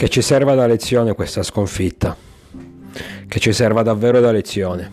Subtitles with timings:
[0.00, 2.16] Che ci serva da lezione questa sconfitta,
[3.26, 4.88] che ci serva davvero da lezione,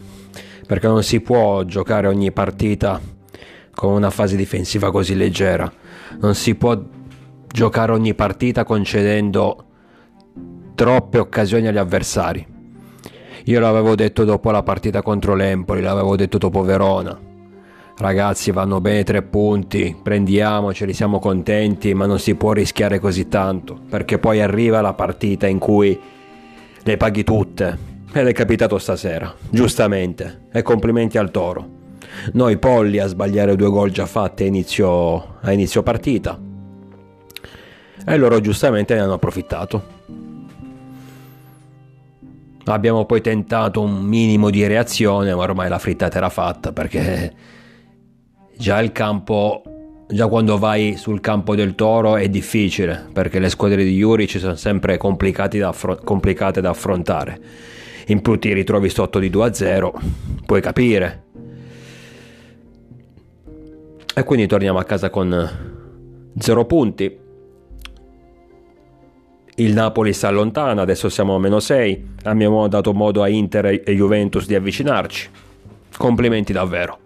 [0.65, 2.99] perché non si può giocare ogni partita
[3.75, 5.71] con una fase difensiva così leggera,
[6.19, 6.81] non si può
[7.47, 9.65] giocare ogni partita concedendo
[10.73, 12.43] troppe occasioni agli avversari.
[13.43, 17.15] Io l'avevo detto dopo la partita contro l'Empoli, l'avevo detto dopo Verona,
[17.97, 23.79] ragazzi vanno bene tre punti, prendiamoceli, siamo contenti, ma non si può rischiare così tanto,
[23.89, 25.99] perché poi arriva la partita in cui
[26.83, 27.93] le paghi tutte.
[28.11, 31.73] Ed è capitato stasera, giustamente, e complimenti al Toro.
[32.33, 36.39] Noi polli a sbagliare due gol già fatti a inizio, a inizio partita.
[38.07, 39.93] E loro giustamente ne hanno approfittato.
[42.65, 47.33] Abbiamo poi tentato un minimo di reazione, ma ormai la frittata era fatta perché
[48.57, 49.61] già il campo,
[50.07, 54.55] già quando vai sul campo del Toro è difficile perché le squadre di Juric sono
[54.55, 57.39] sempre da affron- complicate da affrontare.
[58.07, 59.91] In più ti ritrovi sotto di 2-0,
[60.45, 61.23] puoi capire.
[64.17, 67.17] E quindi torniamo a casa con 0 punti.
[69.57, 72.13] Il Napoli si allontana, adesso siamo a meno 6.
[72.23, 75.29] Abbiamo dato modo a Inter e Juventus di avvicinarci.
[75.97, 76.99] Complimenti davvero.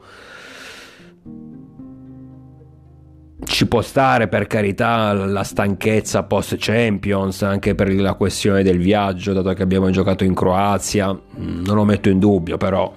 [3.49, 9.33] Ci può stare per carità la stanchezza post Champions anche per la questione del viaggio
[9.33, 12.93] dato che abbiamo giocato in Croazia mm, non lo metto in dubbio però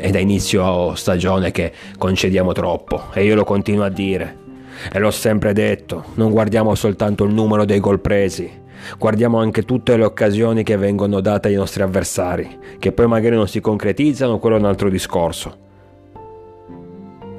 [0.00, 4.46] è da inizio stagione che concediamo troppo e io lo continuo a dire.
[4.92, 8.48] E l'ho sempre detto non guardiamo soltanto il numero dei gol presi
[8.96, 13.48] guardiamo anche tutte le occasioni che vengono date ai nostri avversari che poi magari non
[13.48, 15.66] si concretizzano quello è un altro discorso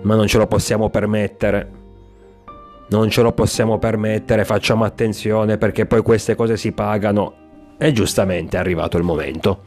[0.10, 1.78] ma non ce lo possiamo permettere.
[2.90, 8.58] Non ce lo possiamo permettere, facciamo attenzione perché poi queste cose si pagano e giustamente
[8.58, 9.66] è arrivato il momento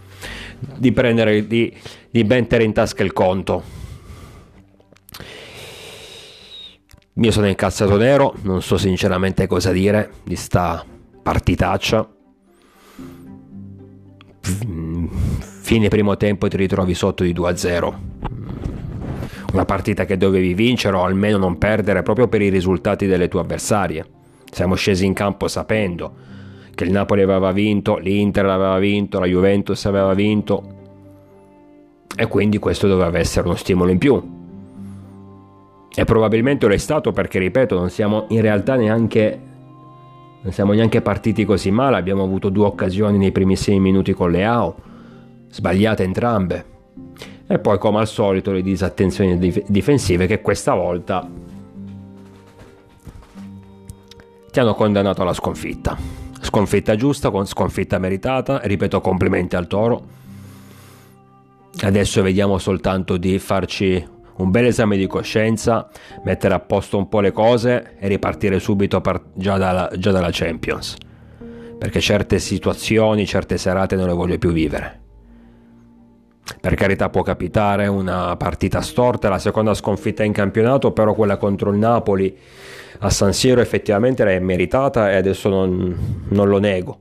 [0.58, 1.72] di prendere di,
[2.10, 3.62] di mettere in tasca il conto.
[7.12, 10.84] Io sono incazzato nero, non so sinceramente cosa dire di sta
[11.22, 12.10] partitaccia.
[14.40, 18.31] Fine primo tempo ti ritrovi sotto di 2-0
[19.52, 23.40] una partita che dovevi vincere o almeno non perdere proprio per i risultati delle tue
[23.40, 24.04] avversarie.
[24.50, 26.30] Siamo scesi in campo sapendo
[26.74, 30.80] che il Napoli aveva vinto, l'Inter aveva vinto, la Juventus aveva vinto
[32.16, 34.40] e quindi questo doveva essere uno stimolo in più.
[35.94, 39.38] E probabilmente lo è stato perché, ripeto, non siamo in realtà neanche,
[40.40, 44.44] non siamo neanche partiti così male, abbiamo avuto due occasioni nei primissimi minuti con le
[44.46, 44.74] AO,
[45.50, 46.70] sbagliate entrambe
[47.52, 51.28] e poi come al solito le disattenzioni dif- difensive che questa volta
[54.50, 55.94] ti hanno condannato alla sconfitta.
[56.40, 60.02] Sconfitta giusta, sconfitta meritata, ripeto complimenti al Toro.
[61.82, 64.02] Adesso vediamo soltanto di farci
[64.36, 65.90] un bel esame di coscienza,
[66.24, 70.30] mettere a posto un po' le cose e ripartire subito par- già, dalla, già dalla
[70.32, 70.96] Champions.
[71.78, 75.01] Perché certe situazioni, certe serate non le voglio più vivere.
[76.60, 81.70] Per carità può capitare una partita storta, la seconda sconfitta in campionato, però quella contro
[81.70, 82.36] il Napoli
[83.00, 86.98] a San Siro effettivamente è meritata e adesso non, non lo nego.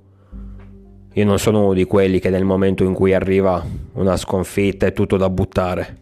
[1.14, 3.64] Io non sono uno di quelli che nel momento in cui arriva
[3.94, 5.98] una sconfitta è tutto da buttare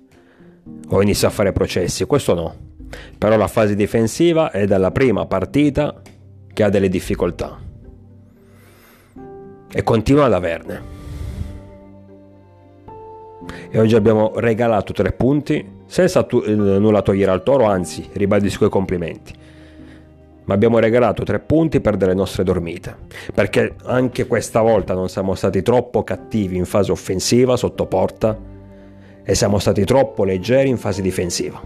[0.89, 2.55] o inizia a fare processi, questo no.
[3.17, 6.01] Però la fase difensiva è dalla prima partita
[6.53, 7.57] che ha delle difficoltà
[9.71, 10.97] e continua ad averne
[13.71, 18.65] e oggi abbiamo regalato tre punti senza tu- eh, nulla togliere al toro, anzi ribadisco
[18.65, 19.33] i complimenti.
[20.45, 22.95] Ma abbiamo regalato tre punti per delle nostre dormite,
[23.33, 28.35] perché anche questa volta non siamo stati troppo cattivi in fase offensiva sotto porta
[29.23, 31.61] e siamo stati troppo leggeri in fase difensiva.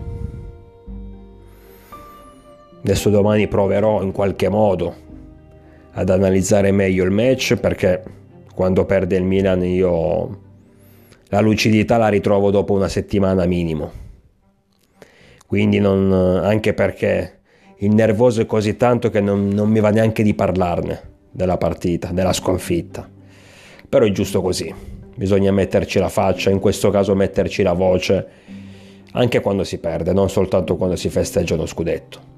[2.81, 4.93] Adesso domani proverò in qualche modo
[5.93, 8.03] ad analizzare meglio il match perché
[8.53, 10.41] quando perde il Milan io
[11.29, 13.91] la lucidità la ritrovo dopo una settimana minimo.
[15.45, 17.39] Quindi non, anche perché
[17.77, 22.11] il nervoso è così tanto che non, non mi va neanche di parlarne della partita,
[22.11, 23.09] della sconfitta.
[23.89, 24.73] Però è giusto così,
[25.15, 28.27] bisogna metterci la faccia, in questo caso metterci la voce,
[29.11, 32.31] anche quando si perde, non soltanto quando si festeggia lo scudetto.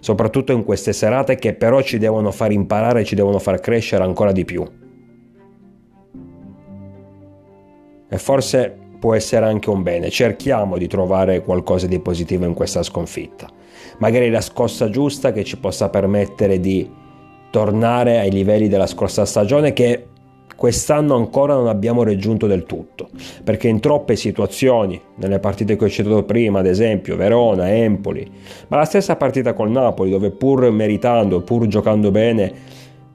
[0.00, 4.32] Soprattutto in queste serate che però ci devono far imparare, ci devono far crescere ancora
[4.32, 4.66] di più.
[8.08, 10.10] E forse può essere anche un bene.
[10.10, 13.48] Cerchiamo di trovare qualcosa di positivo in questa sconfitta.
[13.98, 16.90] Magari la scossa giusta che ci possa permettere di
[17.50, 20.06] tornare ai livelli della scorsa stagione che
[20.58, 23.10] quest'anno ancora non abbiamo raggiunto del tutto,
[23.44, 28.28] perché in troppe situazioni, nelle partite che ho citato prima, ad esempio Verona, Empoli,
[28.66, 32.52] ma la stessa partita col Napoli, dove pur meritando, pur giocando bene,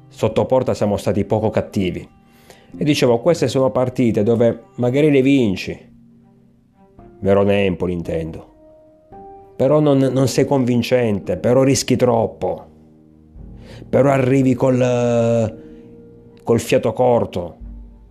[0.08, 2.08] sotto porta siamo stati poco cattivi.
[2.76, 5.92] E dicevo, queste sono partite dove magari le vinci,
[7.20, 8.52] Verona Empoli intendo,
[9.56, 12.72] però non, non sei convincente, però rischi troppo.
[13.88, 15.58] Però arrivi col,
[16.44, 17.58] col fiato corto,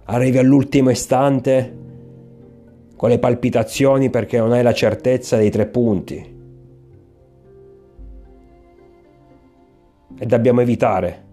[0.05, 1.79] arrivi all'ultimo istante
[2.97, 6.41] con le palpitazioni perché non hai la certezza dei tre punti.
[10.19, 11.25] E dobbiamo evitare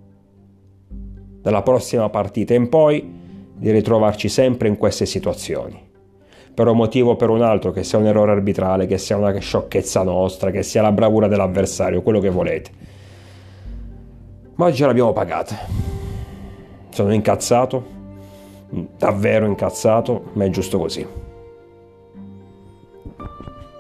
[1.41, 2.55] dalla prossima partita.
[2.55, 3.18] In poi
[3.59, 5.87] di ritrovarci sempre in queste situazioni.
[6.53, 9.37] Per un motivo o per un altro, che sia un errore arbitrale, che sia una
[9.37, 12.71] sciocchezza nostra, che sia la bravura dell'avversario, quello che volete
[14.59, 15.57] ma oggi l'abbiamo pagata.
[16.89, 17.85] Sono incazzato,
[18.97, 21.07] davvero incazzato, ma è giusto così.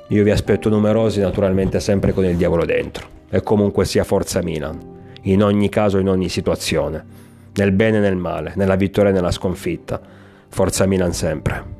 [0.07, 3.07] Io vi aspetto numerosi, naturalmente sempre con il diavolo dentro.
[3.29, 4.79] E comunque sia forza Milan,
[5.23, 7.05] in ogni caso, in ogni situazione,
[7.59, 9.99] nel bene e nel male, nella vittoria e nella sconfitta.
[10.47, 11.78] Forza Milan sempre.